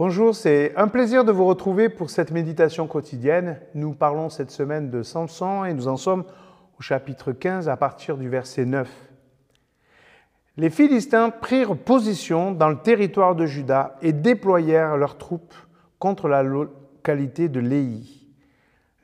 [0.00, 3.60] Bonjour, c'est un plaisir de vous retrouver pour cette méditation quotidienne.
[3.74, 6.24] Nous parlons cette semaine de Samson et nous en sommes
[6.78, 8.88] au chapitre 15 à partir du verset 9.
[10.56, 15.52] Les Philistins prirent position dans le territoire de Juda et déployèrent leurs troupes
[15.98, 18.26] contre la localité de Léhi.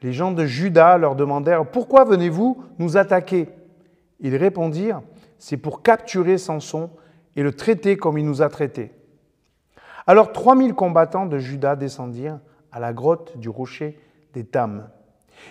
[0.00, 3.50] Les gens de Juda leur demandèrent Pourquoi venez-vous nous attaquer?
[4.20, 5.02] Ils répondirent
[5.36, 6.88] C'est pour capturer Samson
[7.36, 8.95] et le traiter comme il nous a traités.
[10.06, 12.38] Alors 3000 combattants de Juda descendirent
[12.70, 13.98] à la grotte du rocher
[14.34, 14.88] des Tam.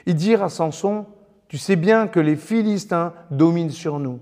[0.05, 1.05] Ils dirent à Samson,
[1.48, 4.20] Tu sais bien que les Philistins dominent sur nous.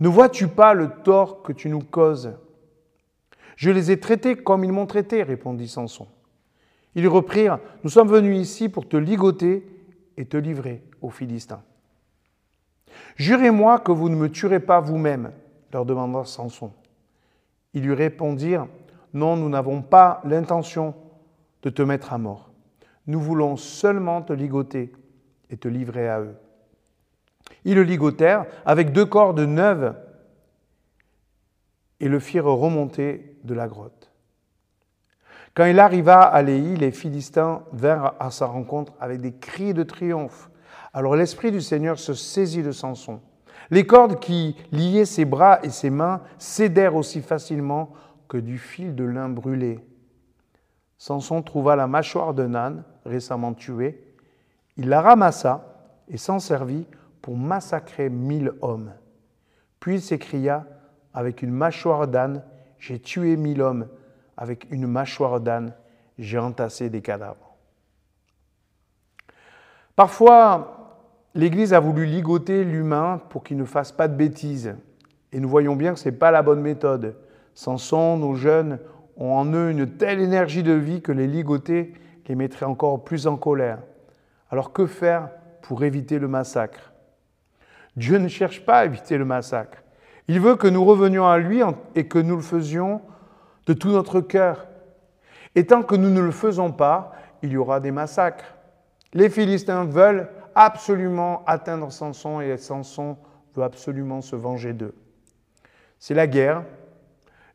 [0.00, 2.32] Ne vois-tu pas le tort que tu nous causes
[3.56, 6.06] Je les ai traités comme ils m'ont traité, répondit Samson.
[6.94, 9.64] Ils reprirent, Nous sommes venus ici pour te ligoter
[10.16, 11.62] et te livrer aux Philistins.
[13.16, 15.32] Jurez-moi que vous ne me tuerez pas vous-même,
[15.72, 16.72] leur demanda Samson.
[17.74, 18.66] Ils lui répondirent,
[19.12, 20.94] non, nous n'avons pas l'intention
[21.62, 22.50] de te mettre à mort.
[23.06, 24.92] Nous voulons seulement te ligoter
[25.50, 26.36] et te livrer à eux.
[27.64, 29.94] Ils le ligotèrent avec deux cordes neuves
[31.98, 34.10] et le firent remonter de la grotte.
[35.54, 39.82] Quand il arriva à Léhi, les Philistins vinrent à sa rencontre avec des cris de
[39.82, 40.48] triomphe.
[40.92, 43.20] Alors l'Esprit du Seigneur se saisit de Samson.
[43.70, 47.92] Les cordes qui liaient ses bras et ses mains cédèrent aussi facilement
[48.30, 49.80] que du fil de lin brûlé.
[50.98, 54.04] Samson trouva la mâchoire d'un âne récemment tué.
[54.76, 55.74] Il la ramassa
[56.08, 56.86] et s'en servit
[57.22, 58.92] pour massacrer mille hommes.
[59.80, 60.64] Puis il s'écria
[61.12, 62.44] avec une mâchoire d'âne,
[62.78, 63.88] j'ai tué mille hommes.
[64.36, 65.74] Avec une mâchoire d'âne,
[66.16, 67.56] j'ai entassé des cadavres.
[69.96, 71.02] Parfois,
[71.34, 74.76] l'Église a voulu ligoter l'humain pour qu'il ne fasse pas de bêtises.
[75.32, 77.16] Et nous voyons bien que ce n'est pas la bonne méthode.
[77.54, 78.78] Samson, nos jeunes
[79.16, 81.94] ont en eux une telle énergie de vie que les ligoter
[82.30, 83.80] les mettrait encore plus en colère.
[84.50, 85.30] Alors que faire
[85.62, 86.92] pour éviter le massacre?
[87.96, 89.82] Dieu ne cherche pas à éviter le massacre.
[90.28, 91.60] Il veut que nous revenions à lui
[91.96, 93.02] et que nous le faisions
[93.66, 94.68] de tout notre cœur.
[95.56, 97.12] Et tant que nous ne le faisons pas,
[97.42, 98.54] il y aura des massacres.
[99.12, 103.16] Les Philistins veulent absolument atteindre Samson et Samson
[103.56, 104.94] veut absolument se venger d'eux.
[105.98, 106.62] C'est la guerre,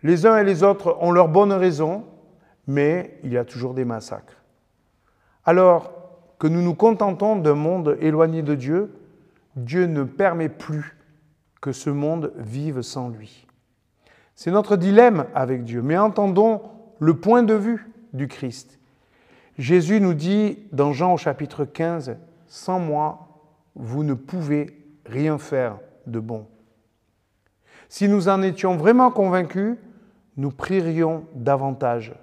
[0.05, 2.03] les uns et les autres ont leurs bonnes raisons,
[2.67, 4.43] mais il y a toujours des massacres.
[5.45, 5.93] Alors
[6.38, 8.94] que nous nous contentons d'un monde éloigné de Dieu,
[9.55, 10.95] Dieu ne permet plus
[11.59, 13.47] que ce monde vive sans lui.
[14.35, 16.61] C'est notre dilemme avec Dieu, mais entendons
[16.99, 18.77] le point de vue du Christ.
[19.57, 22.15] Jésus nous dit dans Jean au chapitre 15,
[22.45, 23.27] Sans moi,
[23.73, 26.45] vous ne pouvez rien faire de bon.
[27.89, 29.77] Si nous en étions vraiment convaincus,
[30.38, 32.13] nous prierions davantage.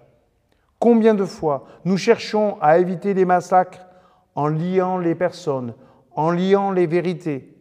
[0.78, 3.86] Combien de fois nous cherchons à éviter les massacres
[4.34, 5.74] en liant les personnes,
[6.12, 7.54] en liant les vérités,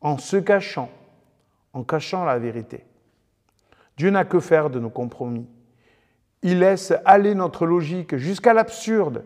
[0.00, 0.88] en se cachant,
[1.72, 2.84] en cachant la vérité?
[3.96, 5.46] Dieu n'a que faire de nos compromis.
[6.42, 9.24] Il laisse aller notre logique jusqu'à l'absurde.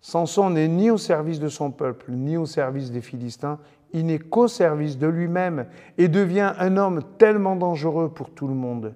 [0.00, 3.58] Samson n'est ni au service de son peuple, ni au service des Philistins,
[3.92, 5.66] il n'est qu'au service de lui-même
[5.98, 8.94] et devient un homme tellement dangereux pour tout le monde.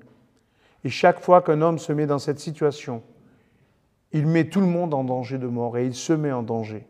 [0.85, 3.03] Et chaque fois qu'un homme se met dans cette situation,
[4.13, 6.87] il met tout le monde en danger de mort et il se met en danger.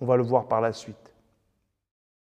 [0.00, 1.07] On va le voir par la suite.